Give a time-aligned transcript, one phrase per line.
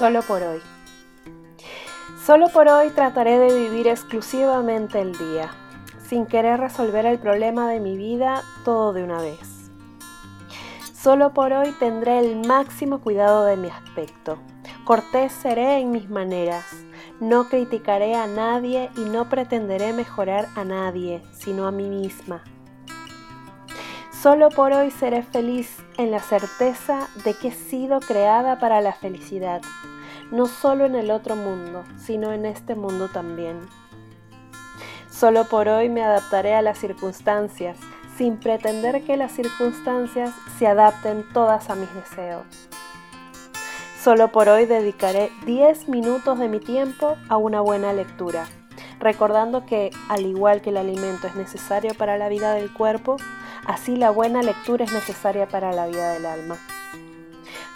[0.00, 0.62] Solo por hoy.
[2.24, 5.50] Solo por hoy trataré de vivir exclusivamente el día,
[6.08, 9.70] sin querer resolver el problema de mi vida todo de una vez.
[10.94, 14.38] Solo por hoy tendré el máximo cuidado de mi aspecto.
[14.86, 16.64] Cortés seré en mis maneras.
[17.20, 22.42] No criticaré a nadie y no pretenderé mejorar a nadie, sino a mí misma.
[24.22, 28.92] Solo por hoy seré feliz en la certeza de que he sido creada para la
[28.92, 29.62] felicidad,
[30.30, 33.60] no solo en el otro mundo, sino en este mundo también.
[35.10, 37.78] Solo por hoy me adaptaré a las circunstancias,
[38.16, 42.46] sin pretender que las circunstancias se adapten todas a mis deseos.
[44.02, 48.46] Solo por hoy dedicaré 10 minutos de mi tiempo a una buena lectura,
[48.98, 53.16] recordando que, al igual que el alimento es necesario para la vida del cuerpo,
[53.66, 56.56] Así la buena lectura es necesaria para la vida del alma.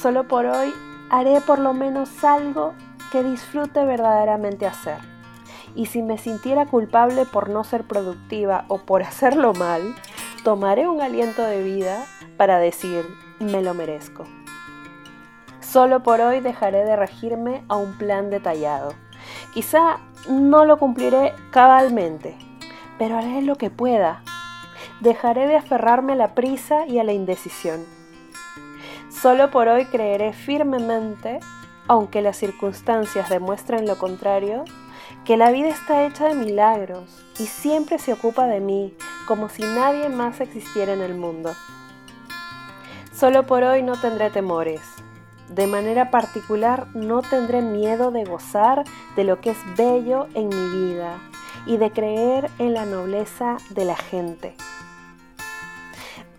[0.00, 0.72] Solo por hoy
[1.10, 2.74] haré por lo menos algo
[3.12, 4.98] que disfrute verdaderamente hacer.
[5.74, 9.94] Y si me sintiera culpable por no ser productiva o por hacerlo mal,
[10.44, 12.04] tomaré un aliento de vida
[12.36, 13.04] para decir,
[13.38, 14.24] me lo merezco.
[15.60, 18.94] Solo por hoy dejaré de regirme a un plan detallado.
[19.52, 19.98] Quizá
[20.28, 22.36] no lo cumpliré cabalmente,
[22.98, 24.22] pero haré lo que pueda
[25.00, 27.84] dejaré de aferrarme a la prisa y a la indecisión.
[29.10, 31.40] Solo por hoy creeré firmemente,
[31.86, 34.64] aunque las circunstancias demuestren lo contrario,
[35.24, 38.94] que la vida está hecha de milagros y siempre se ocupa de mí
[39.26, 41.54] como si nadie más existiera en el mundo.
[43.12, 44.80] Solo por hoy no tendré temores.
[45.48, 48.84] De manera particular no tendré miedo de gozar
[49.16, 51.18] de lo que es bello en mi vida
[51.66, 54.54] y de creer en la nobleza de la gente.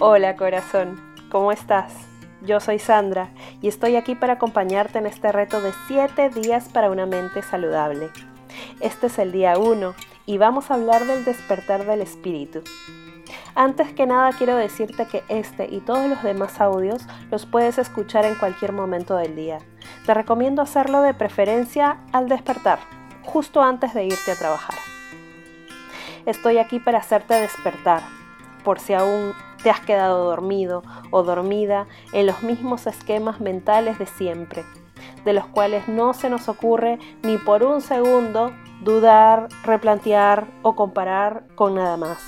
[0.00, 1.00] Hola corazón,
[1.30, 2.05] ¿cómo estás?
[2.42, 3.30] Yo soy Sandra
[3.62, 8.10] y estoy aquí para acompañarte en este reto de 7 días para una mente saludable.
[8.80, 9.94] Este es el día 1
[10.26, 12.62] y vamos a hablar del despertar del espíritu.
[13.54, 18.26] Antes que nada quiero decirte que este y todos los demás audios los puedes escuchar
[18.26, 19.58] en cualquier momento del día.
[20.04, 22.80] Te recomiendo hacerlo de preferencia al despertar,
[23.22, 24.76] justo antes de irte a trabajar.
[26.26, 28.02] Estoy aquí para hacerte despertar,
[28.62, 29.32] por si aún
[29.66, 34.64] te has quedado dormido o dormida en los mismos esquemas mentales de siempre,
[35.24, 38.52] de los cuales no se nos ocurre ni por un segundo
[38.84, 42.18] dudar, replantear o comparar con nada más.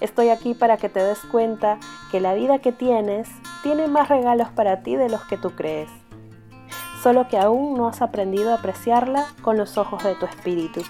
[0.00, 1.78] Estoy aquí para que te des cuenta
[2.10, 3.28] que la vida que tienes
[3.62, 5.88] tiene más regalos para ti de los que tú crees,
[7.00, 10.82] solo que aún no has aprendido a apreciarla con los ojos de tu espíritu.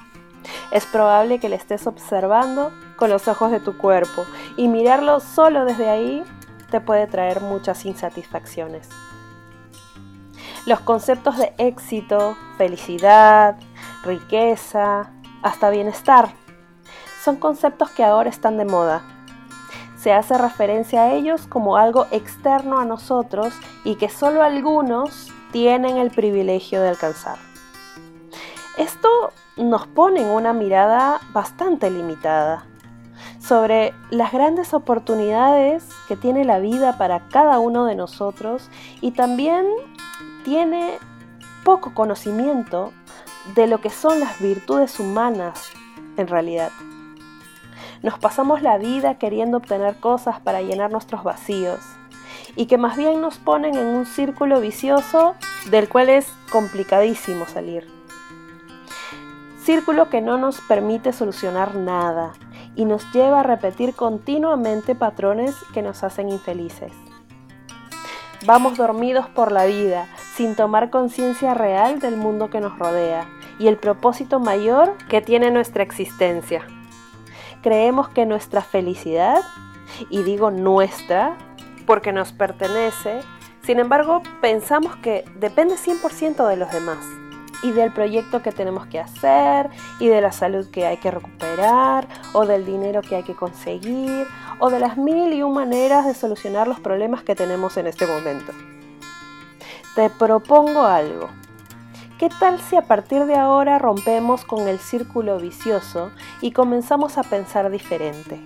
[0.70, 4.26] Es probable que le estés observando con los ojos de tu cuerpo
[4.56, 6.24] y mirarlo solo desde ahí
[6.70, 8.90] te puede traer muchas insatisfacciones.
[10.66, 13.56] Los conceptos de éxito, felicidad,
[14.04, 15.10] riqueza,
[15.42, 16.30] hasta bienestar,
[17.24, 19.02] son conceptos que ahora están de moda.
[19.96, 23.54] Se hace referencia a ellos como algo externo a nosotros
[23.84, 27.38] y que solo algunos tienen el privilegio de alcanzar.
[28.76, 29.08] Esto
[29.56, 32.67] nos pone en una mirada bastante limitada
[33.48, 38.68] sobre las grandes oportunidades que tiene la vida para cada uno de nosotros
[39.00, 39.64] y también
[40.44, 40.98] tiene
[41.64, 42.92] poco conocimiento
[43.54, 45.70] de lo que son las virtudes humanas
[46.18, 46.70] en realidad.
[48.02, 51.80] Nos pasamos la vida queriendo obtener cosas para llenar nuestros vacíos
[52.54, 55.36] y que más bien nos ponen en un círculo vicioso
[55.70, 57.88] del cual es complicadísimo salir.
[59.64, 62.32] Círculo que no nos permite solucionar nada,
[62.78, 66.92] y nos lleva a repetir continuamente patrones que nos hacen infelices.
[68.46, 70.06] Vamos dormidos por la vida
[70.36, 73.26] sin tomar conciencia real del mundo que nos rodea
[73.58, 76.62] y el propósito mayor que tiene nuestra existencia.
[77.62, 79.40] Creemos que nuestra felicidad,
[80.08, 81.36] y digo nuestra
[81.84, 83.22] porque nos pertenece,
[83.60, 87.04] sin embargo pensamos que depende 100% de los demás
[87.62, 92.06] y del proyecto que tenemos que hacer y de la salud que hay que recuperar
[92.32, 94.26] o del dinero que hay que conseguir
[94.60, 98.06] o de las mil y un maneras de solucionar los problemas que tenemos en este
[98.06, 98.52] momento.
[99.94, 101.28] Te propongo algo.
[102.18, 107.22] ¿Qué tal si a partir de ahora rompemos con el círculo vicioso y comenzamos a
[107.22, 108.40] pensar diferente?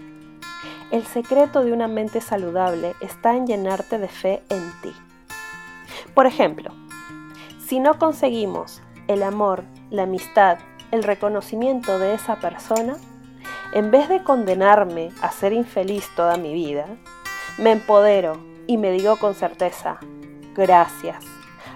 [0.90, 4.92] El secreto de una mente saludable está en llenarte de fe en ti.
[6.14, 6.70] Por ejemplo,
[7.66, 10.58] si no conseguimos el amor, la amistad,
[10.90, 12.96] el reconocimiento de esa persona,
[13.72, 16.86] en vez de condenarme a ser infeliz toda mi vida,
[17.58, 19.98] me empodero y me digo con certeza,
[20.54, 21.24] gracias.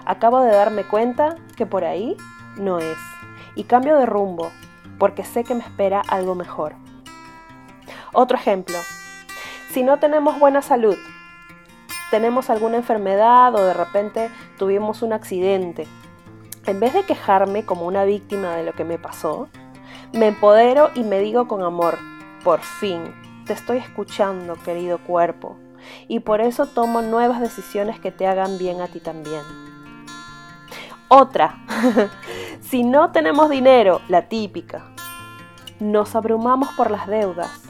[0.05, 2.15] acabo de darme cuenta que por ahí
[2.55, 2.97] no es.
[3.55, 4.51] Y cambio de rumbo,
[4.99, 6.75] porque sé que me espera algo mejor.
[8.13, 8.77] Otro ejemplo.
[9.71, 10.97] Si no tenemos buena salud,
[12.09, 15.87] tenemos alguna enfermedad o de repente tuvimos un accidente,
[16.67, 19.47] en vez de quejarme como una víctima de lo que me pasó,
[20.13, 21.97] me empodero y me digo con amor,
[22.43, 23.13] por fin,
[23.45, 25.57] te estoy escuchando, querido cuerpo,
[26.07, 29.41] y por eso tomo nuevas decisiones que te hagan bien a ti también.
[31.07, 31.63] Otra,
[32.61, 34.91] si no tenemos dinero, la típica,
[35.79, 37.61] nos abrumamos por las deudas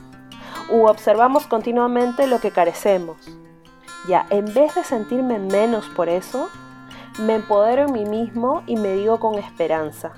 [0.69, 3.17] u observamos continuamente lo que carecemos.
[4.07, 6.49] Ya, en vez de sentirme menos por eso,
[7.19, 10.13] me empodero en mí mismo y me digo con esperanza,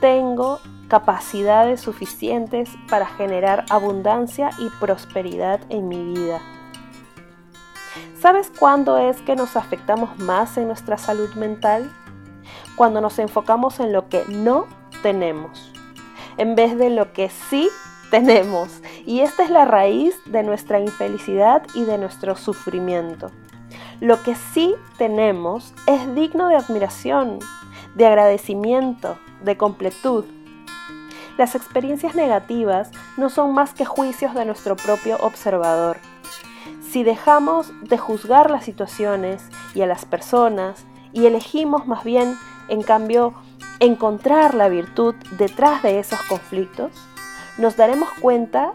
[0.00, 6.40] tengo capacidades suficientes para generar abundancia y prosperidad en mi vida.
[8.20, 11.90] ¿Sabes cuándo es que nos afectamos más en nuestra salud mental?
[12.76, 14.66] Cuando nos enfocamos en lo que no
[15.02, 15.72] tenemos,
[16.36, 17.68] en vez de lo que sí
[18.10, 18.82] tenemos.
[19.06, 23.30] Y esta es la raíz de nuestra infelicidad y de nuestro sufrimiento.
[24.00, 27.38] Lo que sí tenemos es digno de admiración,
[27.94, 30.24] de agradecimiento, de completud.
[31.36, 35.98] Las experiencias negativas no son más que juicios de nuestro propio observador.
[36.80, 39.42] Si dejamos de juzgar las situaciones
[39.74, 42.36] y a las personas y elegimos más bien,
[42.68, 43.34] en cambio,
[43.80, 46.90] encontrar la virtud detrás de esos conflictos,
[47.58, 48.72] nos daremos cuenta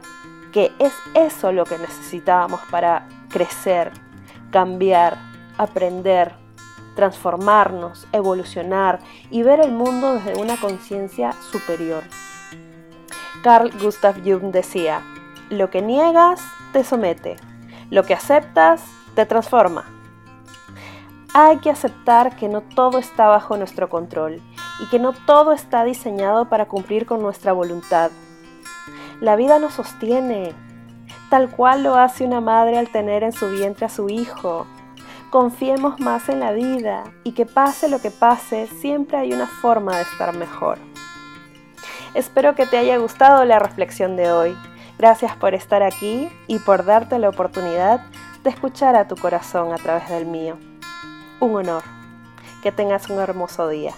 [0.51, 3.91] que es eso lo que necesitábamos para crecer,
[4.55, 5.17] cambiar,
[5.57, 6.31] aprender,
[6.95, 12.03] transformarnos, evolucionar y ver el mundo desde una conciencia superior.
[13.43, 15.01] Carl Gustav Jung decía,
[15.49, 16.39] lo que niegas
[16.71, 17.35] te somete,
[17.89, 18.81] lo que aceptas
[19.13, 19.83] te transforma.
[21.33, 24.41] Hay que aceptar que no todo está bajo nuestro control
[24.81, 28.09] y que no todo está diseñado para cumplir con nuestra voluntad.
[29.19, 30.53] La vida nos sostiene,
[31.35, 34.65] tal cual lo hace una madre al tener en su vientre a su hijo.
[35.31, 39.97] Confiemos más en la vida y que pase lo que pase, siempre hay una forma
[39.97, 40.77] de estar mejor.
[42.13, 44.55] Espero que te haya gustado la reflexión de hoy.
[44.97, 47.99] Gracias por estar aquí y por darte la oportunidad
[48.45, 50.57] de escuchar a tu corazón a través del mío.
[51.41, 51.83] Un honor.
[52.63, 53.91] Que tengas un hermoso día.